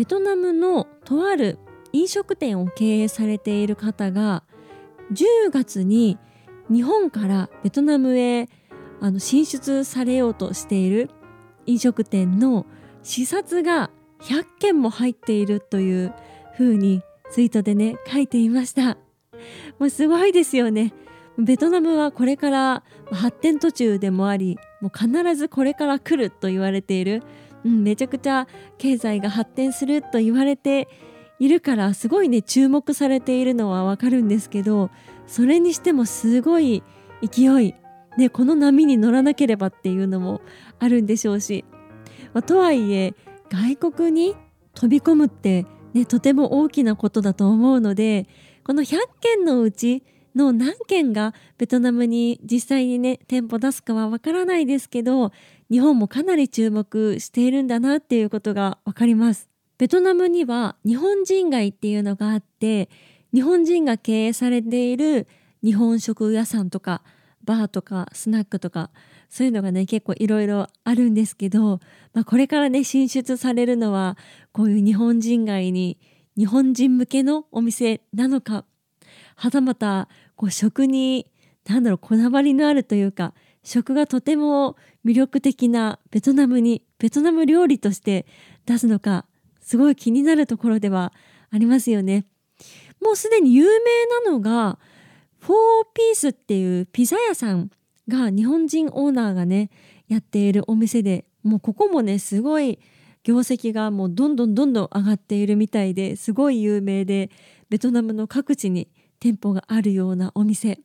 [0.00, 1.58] ベトナムのとある
[1.92, 4.44] 飲食店を経営されている方が
[5.12, 6.16] 10月に
[6.70, 8.48] 日本からベトナムへ
[9.02, 11.10] あの進出されようとしている
[11.66, 12.64] 飲食店の
[13.02, 13.90] 視察が
[14.22, 16.14] 100件も入っているという
[16.56, 18.96] 風にツイートでね書いていました。
[19.78, 20.94] もうすごいですよね。
[21.36, 27.22] ベトナムはこれから発展途中でもありもう必ずこれから来ると言われている
[27.64, 28.46] うん、めちゃくちゃ
[28.78, 30.88] 経済が発展すると言われて
[31.38, 34.90] いるからすごいね注目されているのはわかるんですけど
[35.26, 36.82] それにしてもすごい
[37.22, 37.74] 勢い、
[38.16, 40.42] ね、この波に乗らなければっていうのも
[40.78, 41.64] あるんでしょうし、
[42.34, 43.14] まあ、とはいえ
[43.50, 44.36] 外国に
[44.74, 48.28] 飛び込むって、ね、とても大きなことだと思うので
[48.64, 50.02] この100件のうち
[50.34, 55.32] の何件がベトナムに実際にね店舗出すかはわからないですけど
[55.70, 59.48] 日本もかなり注目しているんだなっていうことがわかります。
[59.78, 62.90] ベトナムには日本人街っていうのがあって
[63.32, 65.26] 日本人が経営されている
[65.64, 67.02] 日本食屋さんとか
[67.44, 68.90] バーとかスナックとか
[69.30, 71.80] そういうのがね結構いろいろあるんですけど、
[72.12, 74.18] まあ、これからね進出されるのは
[74.52, 75.98] こういう日本人街に
[76.36, 78.64] 日本人向けのお店なのか
[79.36, 81.30] はたまたこう食に
[81.66, 88.26] 何だろうこだわりのあるというか食がとても魅力的なベトナムにベトナム料理として
[88.66, 89.26] 出すのか
[89.60, 91.12] すごい気になるところでは
[91.50, 92.26] ありますよね。
[93.00, 94.78] もうすでに有名なのが
[95.38, 95.56] フォー
[95.94, 97.70] ピースっていうピザ屋さん
[98.08, 99.70] が日本人オーナーがね
[100.08, 102.78] やっているお店でもうここもねすごい
[103.22, 107.30] 業績がもうどんどんどんどん上がっているみたいですごい有名で
[107.68, 108.88] ベトナムの各地に
[109.20, 110.80] 店舗があるようなお店。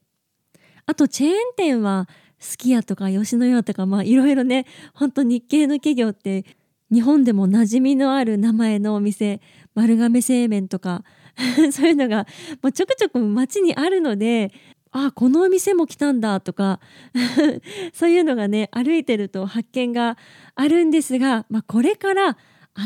[0.86, 2.08] あとチェーン店は
[2.38, 6.46] すき家とか吉野家とかまあいろいろねほんと日系の企業って
[6.92, 9.42] 日本でも馴染みのある名前のお店。
[9.74, 11.04] 丸亀製麺とか。
[11.74, 12.26] そういうのが
[12.74, 14.54] ちょくちょく街にあるので
[14.92, 16.80] あこのお店も来たんだとか。
[17.94, 20.18] そういうのがね歩いてると発見が
[20.56, 22.38] あるんですが、まあ、これから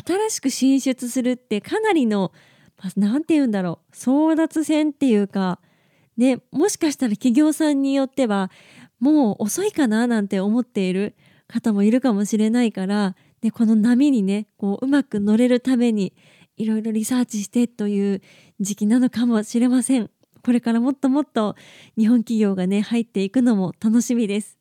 [0.06, 2.32] 新しく進出するってかなりの
[2.96, 5.60] 何て言うんだろう争奪戦っていうか
[6.18, 8.52] ねもしかしたら企業さんによっては
[9.00, 11.16] もう遅いかななんて思っている
[11.48, 16.14] 方もいるかもしれないから、ね、この波にねこううまく乗れるために
[16.58, 18.22] いろいろリサーチしてという
[18.60, 20.10] 時期なのかもしれません。
[20.44, 21.56] これからもっともっと
[21.98, 24.58] 日本企業がね入っていくのも楽しみです。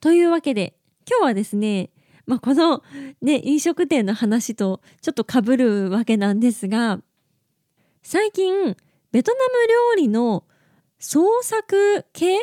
[0.00, 0.76] というわけで
[1.08, 1.90] 今日はですね
[2.26, 2.82] まあ、この、
[3.20, 7.00] ね、飲食店の話とちょっとかぶるわけなんですが
[8.02, 8.76] 最近
[9.12, 10.44] ベトナム料理の
[10.98, 12.38] 創作系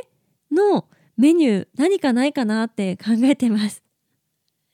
[0.52, 0.88] の
[1.18, 3.84] メニュー何かないかなって考えてます。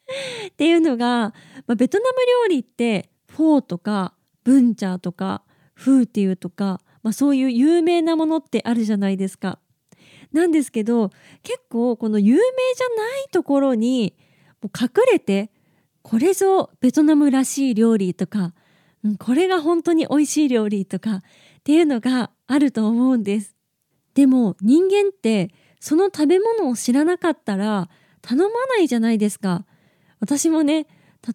[0.48, 1.34] っていうのが、
[1.66, 4.14] まあ、ベトナム料理ってフォーとか
[4.44, 5.44] ブンチャーとか
[5.74, 9.60] フーティウとか、まあ、そういう有名なものってあるじゃないですか。
[10.32, 12.40] なんですけど結構この有名
[12.76, 14.14] じゃないところに
[14.62, 15.52] もう隠れて
[16.02, 18.54] これぞベトナムらしい料理とか、
[19.04, 21.22] うん、これが本当に美味しい料理とかっ
[21.64, 23.56] ていうのがあると思うんです。
[24.14, 27.90] でも人間ってその食べ物を知らなかったら
[28.22, 29.66] 頼まないじゃないですか。
[30.20, 30.88] 私もね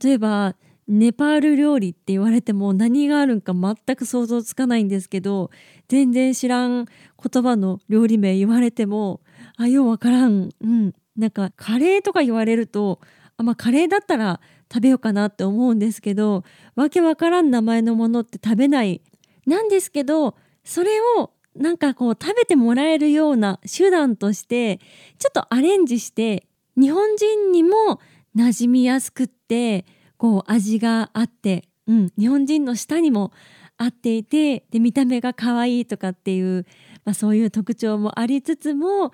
[0.02, 0.56] 例えば
[0.88, 5.50] ネパール料理って言われても何があるんか全く想像つかないんですけど
[5.88, 9.20] 全然知らん言葉の料理名言われても
[9.56, 13.00] あようわからんうんなんかカレーとか言われると
[13.36, 14.40] あまあカレーだったら
[14.72, 16.44] 食べようかなって思うんですけど
[16.74, 19.02] わけわからん名前のものって食べない。
[19.46, 24.78] なんですけどそれをなんかこう食べてもらえるような手段として
[25.18, 26.46] ちょっとアレンジして
[26.76, 28.00] 日本人にも
[28.36, 29.84] 馴染みやすくって
[30.16, 33.32] こう味があって、うん、日本人の舌にも
[33.76, 36.64] 合っていてで見た目が可愛いとかっていう、
[37.04, 39.12] まあ、そういう特徴もありつつも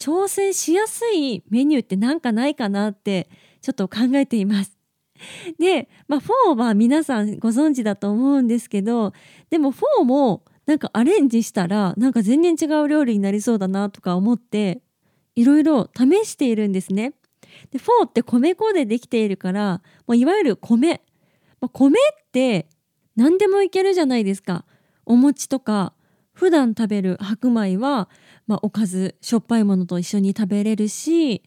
[0.00, 3.28] 調整しやすいメニューってなんかないかなって
[3.60, 4.76] ちょっと考えています。
[5.58, 9.12] で、まあ、フォーは皆さんご存知だと思うんですけど
[9.50, 14.80] でもフォーもなんかアレンジしたらなんか全然違う料理になりそうだなとか思って
[15.34, 17.12] いろいろ試しているんですね。
[17.70, 21.02] でフォーって米粉でできているからもういわゆる米、
[21.72, 22.68] 米って
[23.16, 24.64] 何でもいけるじゃないですか
[25.04, 25.92] お餅とか
[26.40, 28.08] 普段食べる白米は、
[28.46, 31.42] まあ、おかずしょっぱいものと一緒に食べれるし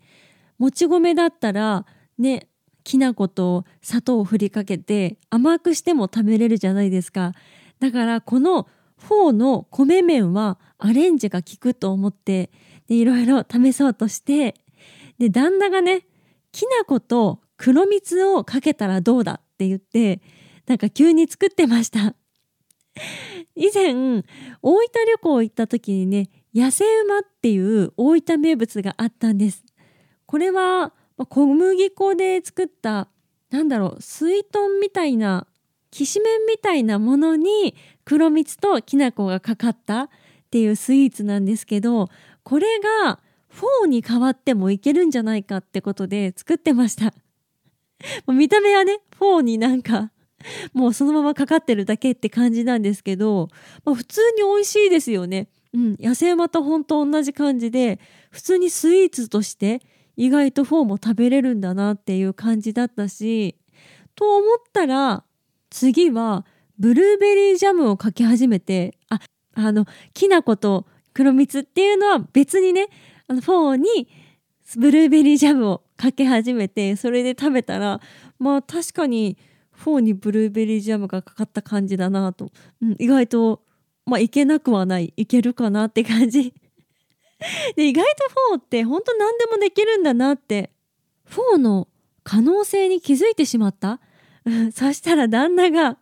[0.60, 1.88] もち米だったら
[2.20, 2.48] ね
[2.84, 7.32] きな粉と砂糖を振りかけて甘くしても食べれるじゃないですか。
[7.80, 8.68] だからこの
[9.00, 12.52] フォーの米麺はアレンジが効くと思って
[12.88, 14.54] でいろいろ試そうとして
[15.18, 16.06] で旦那がね
[16.52, 20.22] きな粉と黒蜜をかけたらどうだって言って
[20.68, 22.14] なんか急に作ってました。
[23.56, 24.24] 以前
[24.62, 29.64] 大分旅行行った時にね野生馬っていう大分名物があったんです。
[30.26, 30.94] これは
[31.30, 33.08] 小麦粉で作った
[33.50, 35.48] なんだろう水団みたいな
[35.92, 40.10] きしめんみたいなものに黒蜜ときな粉がかかったっ
[40.50, 42.10] ていうスイーツなんですけど
[42.44, 47.14] これがフォーに変わってもいけるんじゃないかってことで作ってました
[48.34, 50.12] 見た目はねフォーになんか
[50.74, 53.50] もうそのままかかってるだけって感じなんですけど、
[53.86, 55.48] まあ、普通に美味しいですよね。
[55.74, 58.00] うん、野生馬と本当同じ感じで
[58.30, 59.82] 普通にスイーツとして
[60.16, 63.56] 意外とフォーも食べれるんだなっていう感じだったし
[64.16, 65.24] と思ったら
[65.72, 66.46] 次は
[66.78, 69.20] ブルーベリージャムをかけ始めてあ
[69.56, 72.88] あのきな粉と黒蜜っていうのは別にね
[73.28, 74.08] あのフォーに
[74.78, 78.00] ブルーベリージャムをかけ始めてそれで食べたら
[78.40, 79.38] まあ確かに
[79.84, 82.52] フォーにブルーベリージャムがかかった感じだなと、
[82.82, 83.62] うん、意外と
[84.06, 85.14] まあいけなくはない。
[85.18, 86.54] いけるかなって感じ。
[87.76, 90.72] で意外とフォーって本当何でもできるんだなって。
[91.26, 91.88] フォーの
[92.24, 94.00] 可能性に気づいてしまった？
[94.46, 95.98] うんそしたら旦那が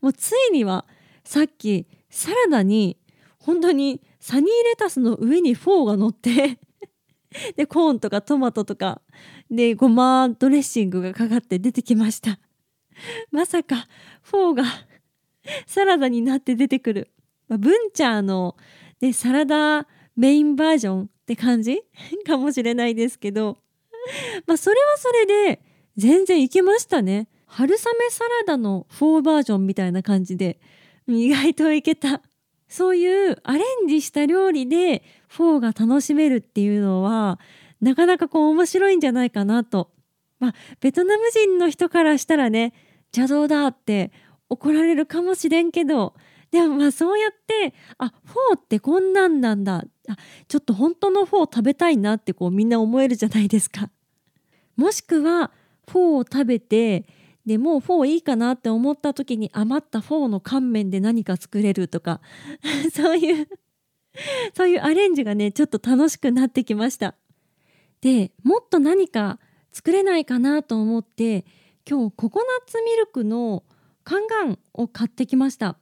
[0.00, 0.84] もうついには
[1.24, 2.98] さっきサラダに
[3.38, 6.58] 本当にサニーレタスの上にフォーが乗って
[7.56, 9.00] でコーンとかトマトとか
[9.50, 12.38] でごまドレッシングがかかって出てきました。
[13.30, 13.86] まさか
[14.22, 14.64] フォーが
[15.66, 17.10] サラダになって出てくる、
[17.48, 18.56] まあ、ブンチャーの
[19.00, 19.86] でサラダ
[20.16, 21.82] メインバージョンって感じ？
[22.26, 23.58] かもしれないですけど。
[24.46, 25.60] まあそれはそれで
[25.96, 27.28] 全然いけましたね。
[27.46, 30.58] 春雨サラダのフォーバージョンみたいな感じで
[31.06, 32.22] 意外といけた。
[32.68, 37.38] そういうアレンジした料理でフォーが楽しめるっていうのは
[37.80, 39.90] なかなかこう面白いんじゃないかなと
[40.44, 42.74] まあ、ベトナム人の人からしたらね
[43.16, 44.12] 邪道だって
[44.50, 46.14] 怒られるかもしれんけど
[46.50, 50.16] でもまあそうやってあフォーってこんなんなんだあ
[50.48, 53.88] ちょっと本当のフォー食べたいなってこうみんな思えるじゃないですか。
[54.76, 55.50] もしくは
[55.88, 57.06] フォーを食べて
[57.46, 62.20] でもうフォーいいかなって思った時に余ったフォーの乾麺で何か作れるとか
[62.92, 63.48] そういう
[64.54, 67.14] そういうアレンジがねちょっと楽しくなってきました。
[68.00, 69.38] でもっと何か
[69.74, 71.44] 作れないかなと思って
[71.86, 73.64] 今日ココナッツミルクの
[74.04, 75.76] カンガンを買ってきました。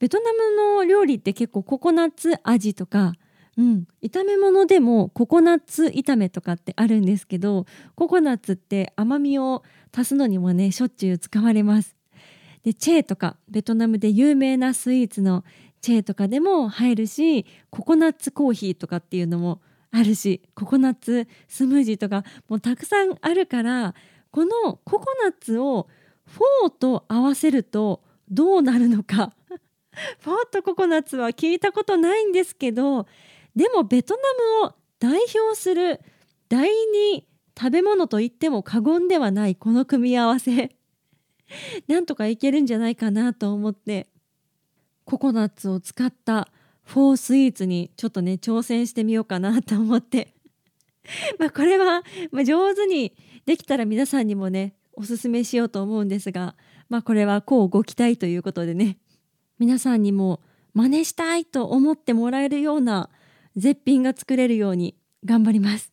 [0.00, 3.12] ベトナムの料理って結構ココナッツ味とか
[3.60, 9.62] うん、炒め物でもココナッツ炒めとかってあるんですけどココナッツって甘みを
[9.94, 11.94] 足すのにもねしょっちゅう使われます。
[12.62, 15.44] でチェーとかベトナムで有名なスイーツの
[15.82, 19.60] チェーとかでも入るしココナッツコーヒーとかっていうのも
[19.92, 23.94] あるしココナッツスムージーとかもうたくさんあるから
[24.30, 25.88] このココナッツを
[26.26, 29.32] フォーと合わせるとどうなるのか。
[30.20, 33.08] フォーとココナッツは聞いたことないんですけど
[33.56, 36.00] でもベトナムを代表する
[36.48, 37.26] 第二
[37.58, 40.76] 食べ物と言っても過言ではないこの組み合わせ。
[41.88, 44.08] なんとかいけるんじゃないかなと思って
[45.04, 46.48] ココナッツを使った
[46.90, 50.34] フォースイーツにちょっとね挑戦してみようかなと思って
[51.38, 53.14] まあこれは、ま、上手に
[53.46, 56.56] できたら皆さんにもねおすすめしようと思うんですが
[56.88, 58.98] まあこれはこうご期待ということでね
[59.60, 60.40] 皆さんにも
[60.74, 63.08] 真似したいと思ってもらえるような
[63.54, 65.92] 絶品が作れるように頑張ります。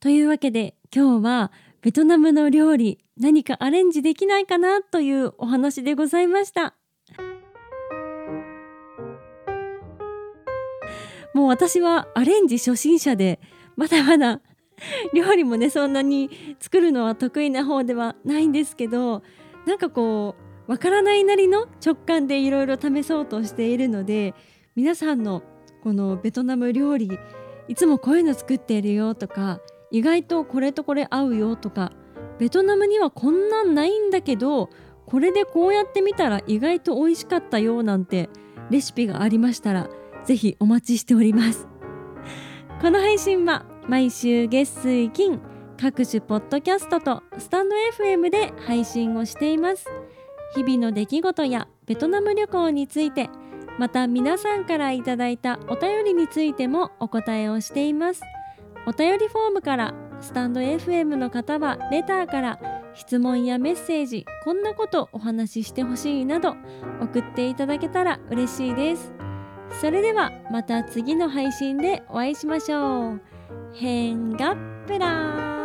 [0.00, 1.52] というわけで今日は
[1.82, 6.75] ベトナムの料理何かアレンジできないかなというお話でございました。
[11.36, 13.40] もう私はアレンジ初心者で
[13.76, 14.40] まだまだ
[15.12, 19.22] 料理もねそんなに作るのは得意な方ではないんですけど
[19.66, 20.34] なんかこ
[20.66, 24.34] うわからないなりの直感でいろいろ試そうとしているので
[24.76, 25.42] 皆さんの
[25.82, 27.10] このベトナム料理
[27.68, 31.92] いつもこういうの作っているよとか意外とこれとこれ合うよとか
[32.38, 34.70] ベトナムにはこんなんないんだけど
[35.04, 38.30] これでこうやってみたら意外と美味しかったよなんて
[38.70, 39.90] レシピがありましたら
[40.26, 41.68] ぜひお待ちしております。
[42.82, 45.40] この配信は毎週月水金
[45.80, 49.86] 各種ポッドキャストとスタンド FM で配信をしています。
[50.54, 53.30] 日々の出来事やベトナム旅行について
[53.78, 58.22] また皆さんからいただいたお便りについてもお答えをしています。
[58.86, 62.58] お便りフォームからスタンド FM の方はレターから
[62.94, 66.56] 質問やメッセージこんなことお話ししてほしいなど
[67.00, 69.15] 送っていただけたら嬉しいです。
[69.80, 73.20] それではまた次の配信でお会いしましょう。
[73.74, 74.56] 変がっ
[74.86, 75.55] ぷらー。